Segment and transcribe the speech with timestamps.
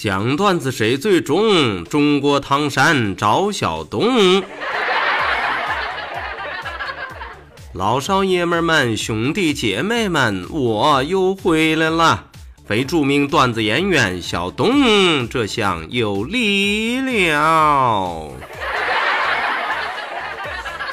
[0.00, 1.82] 讲段子谁最中？
[1.82, 4.40] 中国唐山赵小东，
[7.72, 12.26] 老少爷们们、兄弟姐妹们，我又回来了！
[12.64, 18.30] 非著名段子演员小东，这厢有力了！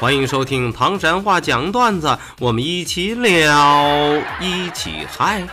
[0.00, 5.46] 欢迎收听唐山话讲段子，我们一起聊，一起嗨。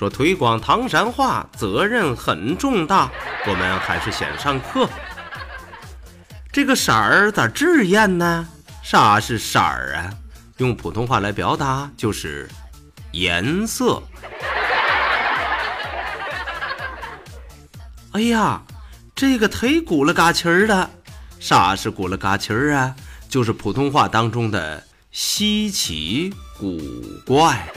[0.00, 3.12] 说推广唐山话责任很重大，
[3.46, 4.88] 我们还是先上课。
[6.50, 8.48] 这个色儿咋这艳呢？
[8.82, 10.08] 啥是色儿啊？
[10.56, 12.48] 用普通话来表达就是
[13.10, 14.02] 颜色。
[18.12, 18.62] 哎呀，
[19.14, 20.88] 这个忒古了嘎气儿了。
[21.38, 22.96] 啥是古了嘎气儿啊？
[23.28, 26.80] 就是普通话当中的稀奇古
[27.26, 27.70] 怪。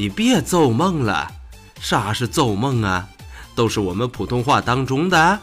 [0.00, 1.30] 你别做梦了，
[1.78, 3.06] 啥是做梦啊？
[3.54, 5.38] 都是我们普通话当中的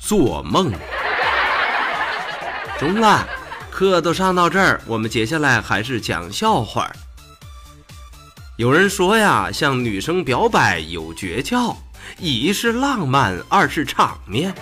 [0.00, 0.70] 做梦。
[2.78, 3.26] 中了，
[3.72, 6.88] 课都上到这儿，我们接下来还是讲笑话。
[8.54, 11.74] 有人说呀，向女生表白有诀窍，
[12.20, 14.54] 一是浪漫，二是场面。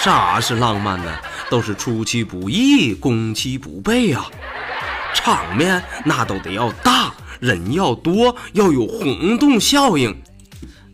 [0.00, 1.16] 啥是浪漫呢？
[1.48, 4.26] 都是出其不意，攻其不备啊。
[5.14, 7.12] 场面那都得要大。
[7.38, 10.22] 人要多，要有轰动效应。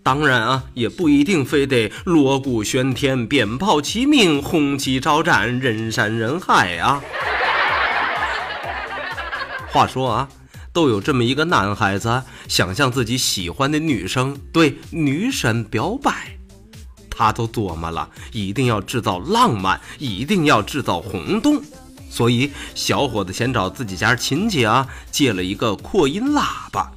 [0.03, 7.01] 当然啊，也不一定非得锣鼓喧天、鞭炮齐鸣、红旗招展、人山人海啊。
[9.69, 10.29] 话说啊，
[10.73, 16.37] 都有这么一个男孩子，想向自己喜欢的女生对女神表白，
[17.09, 21.63] 他都琢磨了，一定要制造浪漫，一定要制造轰动。
[22.13, 26.93] 所以，小伙子先找自己家亲戚啊借了一个扩音喇叭，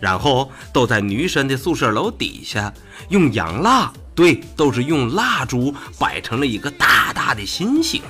[0.00, 2.72] 然后都在女神的宿舍楼底下
[3.10, 8.00] 用洋蜡，对，都是用蜡烛摆成了一个大大的星星。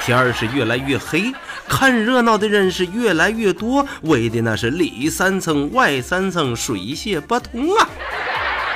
[0.00, 1.32] 天儿是越来越黑，
[1.68, 7.88] 看热闹的人是越来越多，围的那是里三层外三层，水泄不通啊！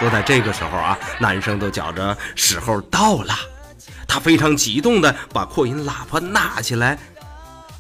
[0.01, 3.35] 都在这个时候啊，男生都觉着时候到了。
[4.09, 6.99] 他非常激动地把扩音喇叭拿起来，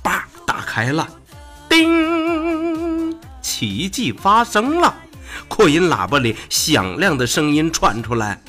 [0.02, 1.08] 叭打开了，
[1.68, 3.16] 叮！
[3.40, 4.94] 奇迹发生了，
[5.48, 8.40] 扩音喇叭里响亮的声音传出来：“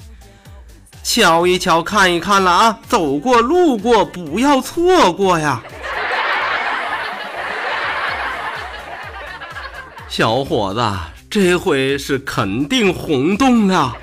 [1.04, 5.62] 瞧一瞧，看一看了啊，走过路过不要错过呀！”
[10.10, 10.82] 小伙子，
[11.30, 13.96] 这回是肯定轰动了。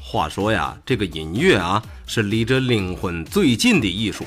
[0.00, 4.24] 话说呀，这个音乐啊，是离着灵魂最近的艺术。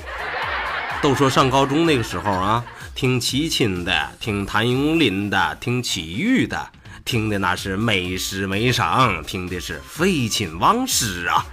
[1.01, 2.63] 都说上高中那个时候啊，
[2.93, 6.69] 听齐秦的，听谭咏麟的，听齐豫的，
[7.05, 11.45] 听的那是没时没伤，听的是废寝忘食啊。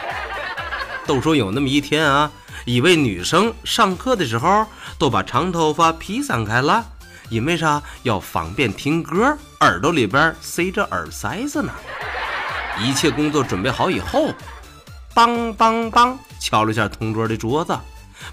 [1.06, 2.30] 都说有那么一天啊，
[2.64, 4.66] 一位女生上课的时候
[4.98, 6.84] 都把长头发披散开了，
[7.28, 7.82] 因为啥？
[8.02, 11.72] 要方便听歌，耳朵里边塞着耳塞子呢。
[12.78, 14.32] 一切工作准备好以后，
[15.14, 17.78] 梆梆梆敲了下同桌的桌子，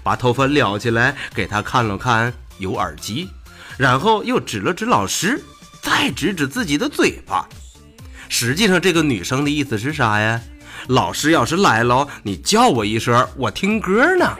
[0.02, 3.28] 把头发撩起来给他看了看，有耳机，
[3.76, 5.42] 然后又指了指老师，
[5.82, 7.48] 再指指自己的嘴巴。
[8.28, 10.40] 实际上，这个女生的意思是啥呀？
[10.86, 14.36] 老师要是来了，你叫我一声，我听歌呢。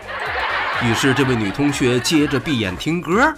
[0.82, 3.34] 于是，这位女同学接着闭眼听歌。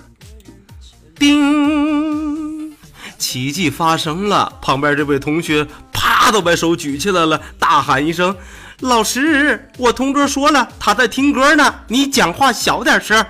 [1.18, 2.74] 叮，
[3.16, 5.66] 奇迹发生了，旁边这位同学。
[5.92, 8.34] 啪都把手举起来了，大喊一声
[8.80, 13.24] ：“老师，我同桌说了，他在听歌呢，你讲话小点声。”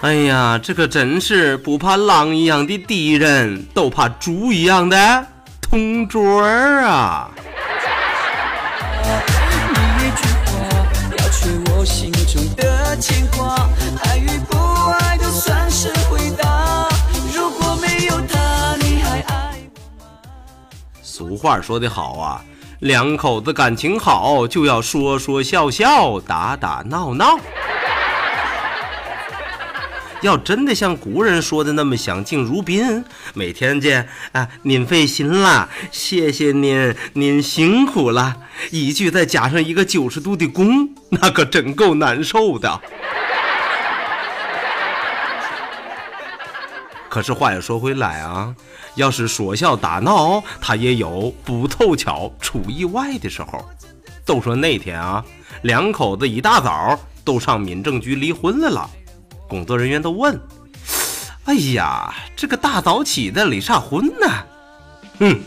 [0.00, 5.26] 哎呀，这可真是不怕狼一样的敌人，都怕猪一样的
[5.60, 7.28] 同桌啊。
[21.02, 22.40] 俗话说得好啊，
[22.78, 27.36] 两口子感情好，就要说说笑笑，打打闹闹。
[30.22, 33.04] 要真的像古人说的那么相敬如宾，
[33.34, 38.36] 每天见啊，您费心了，谢谢您，您辛苦了，
[38.70, 42.80] 一句再加上一个九十度的躬，那可真够难受的。
[47.08, 48.54] 可是话又说回来啊，
[48.96, 53.64] 要是说笑打闹，他也有不凑巧出意外的时候。
[54.24, 55.24] 都说那天啊，
[55.62, 58.90] 两口子一大早都上民政局离婚来了。
[59.48, 60.38] 工作人员都问
[61.46, 64.28] ：“哎呀，这个大早起的离啥婚呢
[65.18, 65.40] ？”“哼，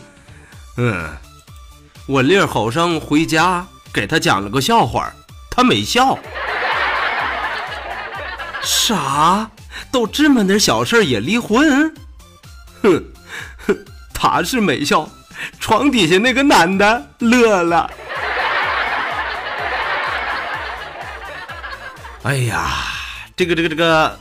[0.76, 1.08] 嗯，
[2.06, 5.10] 我立儿后生回家给他讲了个笑话，
[5.50, 6.18] 他没笑。
[8.60, 9.48] ”“啥？
[9.90, 11.94] 都这么点小事也离婚
[12.82, 13.04] ？”“哼，
[13.66, 13.78] 哼，
[14.12, 15.08] 他是没笑，
[15.60, 17.88] 床底下那个男的乐了。
[22.24, 22.88] ”“哎呀！”
[23.34, 24.18] 这个这个这个，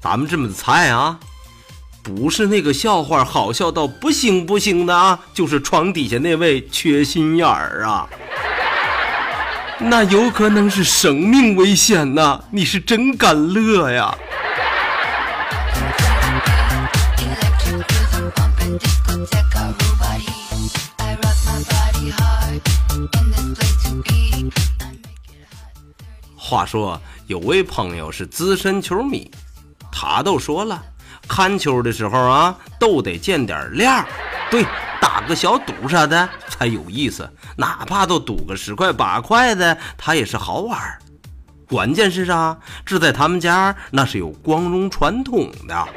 [0.00, 1.18] 咱们这么猜啊，
[2.02, 8.06] 不是那个笑话好笑到不行不行的啊，就是床底下那位缺心眼儿啊，
[9.78, 12.40] 那有可能是生命危险呐！
[12.50, 14.16] 你是真敢乐呀！
[26.48, 26.98] 话说。
[27.26, 29.30] 有位朋友是资深球迷，
[29.92, 30.82] 他都说了，
[31.28, 34.02] 看球的时候啊，都得见点亮，
[34.50, 34.64] 对，
[34.98, 40.80] 打个小赌啥的才有意思，哪怕都赌个十块八块的，他也是好玩。
[41.68, 42.56] 关键是啥？
[42.86, 45.88] 这在他们家那是有光荣传统的。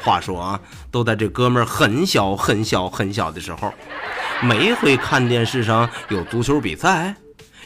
[0.00, 0.60] 话说啊，
[0.90, 3.72] 都在这哥们儿很小很小很小的时候，
[4.42, 7.14] 每回看电视上有足球比赛。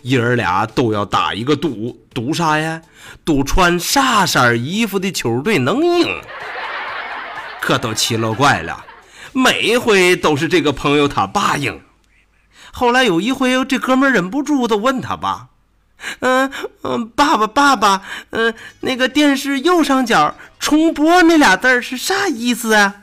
[0.02, 2.82] 爷儿俩都要打一个赌，赌啥呀？
[3.24, 6.20] 赌穿啥色衣服的球队能赢。
[7.60, 8.84] 可都奇了怪了，
[9.32, 11.80] 每一回都是这个朋友他爸赢。
[12.72, 15.48] 后来有一回，这哥们忍不住的问他爸
[16.20, 16.50] ：“嗯
[16.82, 23.02] 嗯，爸爸爸爸，嗯，那个电视右上角重播那俩字是啥意思啊？”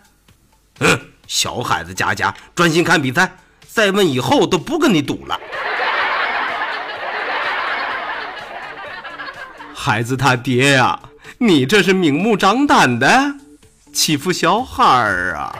[0.79, 5.39] 嗯，小孩子家家专心看比赛，再问以后都不跟你赌了。
[9.88, 11.00] 孩子他爹呀，
[11.38, 13.36] 你这是明目张胆的
[13.94, 15.56] 欺负小孩儿啊！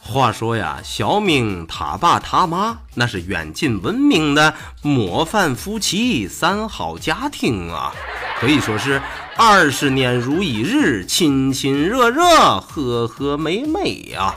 [0.00, 4.52] 话说呀，小明他爸他妈那是远近闻名的
[4.82, 7.92] 模范夫妻、三好家庭啊，
[8.42, 9.00] 可以说是。
[9.36, 14.34] 二十年如一日，亲亲热热，和和美美呀！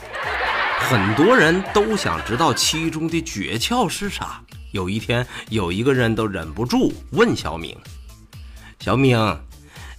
[0.80, 4.40] 很多人都想知道其中的诀窍是啥。
[4.72, 7.76] 有一天，有一个人都忍不住问小明
[8.80, 9.18] ：“小明，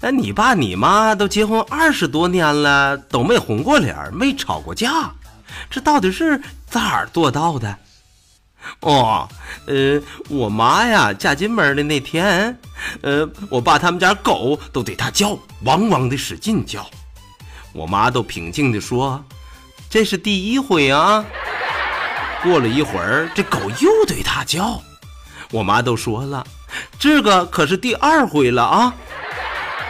[0.01, 5.13] 哎，你爸你妈都结婚二十多年了，都没红过脸，没吵过架，
[5.69, 6.41] 这到底是
[6.71, 7.77] 咋儿做到的？”
[8.81, 9.29] 哦，
[9.67, 12.59] 呃，我妈呀，嫁进门的那天，
[13.03, 16.89] 呃，我爸他们家狗都对他叫，汪汪的使劲叫。
[17.73, 19.23] 我妈都平静的说
[19.91, 21.25] ：“这是第一回啊。”
[22.43, 24.81] 过了一会儿，这狗又对他叫。
[25.51, 26.47] 我妈都说了
[26.99, 28.95] ：“这个可是第二回了啊。”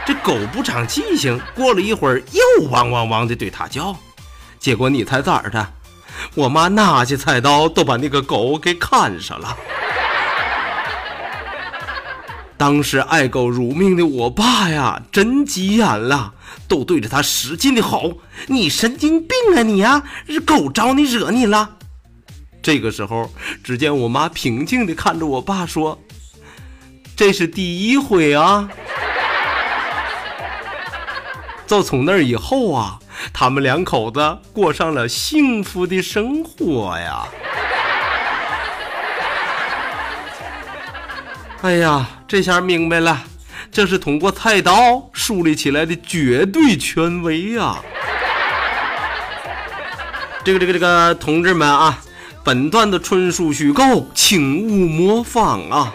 [0.07, 3.97] 这狗不长记性，过了一会儿又汪汪汪的对他叫。
[4.59, 5.73] 结果你猜咋的？
[6.35, 9.57] 我妈拿起菜刀，都把那个狗给砍上了。
[12.57, 16.35] 当时爱狗如命的我爸呀，真急眼了，
[16.67, 20.03] 都对着他使劲的吼：“你神经病啊你啊！
[20.27, 21.77] 是狗招你惹你了？”
[22.63, 23.31] 这个时候，
[23.63, 26.01] 只见我妈平静的看着我爸说
[27.15, 28.69] ：“这是第一回啊。
[31.67, 32.99] ”就从那以后啊。
[33.33, 37.27] 他们两口子过上了幸福的生活呀！
[41.63, 43.23] 哎呀，这下明白了，
[43.71, 47.80] 这是通过菜刀树立起来的绝对权威啊！
[50.45, 52.02] 这个、这个、这个，同志们啊，
[52.42, 55.95] 本段的纯属虚构，请勿模仿啊！